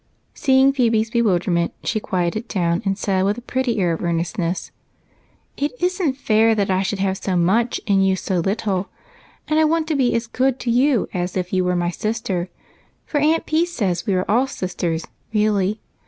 Seeing 0.33 0.73
Phebe's 0.73 1.11
bewilderment, 1.11 1.75
she 1.83 1.99
quieted 1.99 2.47
down 2.47 2.81
and 2.85 2.97
said, 2.97 3.23
with 3.23 3.37
a 3.37 3.41
pretty 3.43 3.77
air 3.77 3.93
of 3.93 4.01
earnestness, 4.03 4.71
—"It 5.57 5.73
is 5.79 6.01
n't 6.01 6.17
fair 6.17 6.55
that 6.55 6.71
I 6.71 6.81
should 6.81 6.97
have 6.97 7.19
so 7.19 7.35
much 7.35 7.79
and 7.87 8.03
you 8.03 8.15
so 8.15 8.39
little, 8.39 8.89
and 9.47 9.59
I 9.59 9.63
want 9.65 9.85
to 9.89 9.95
be 9.95 10.15
as 10.15 10.25
good 10.25 10.57
to 10.61 10.71
you 10.71 11.07
as 11.13 11.37
if 11.37 11.53
you 11.53 11.63
were 11.63 11.75
my 11.75 11.91
sister, 11.91 12.49
for 13.05 13.19
Aunt 13.19 13.45
Peace 13.45 13.73
says 13.73 14.07
we 14.07 14.15
are 14.15 14.25
all 14.27 14.47
sisters 14.47 15.05
really. 15.35 15.79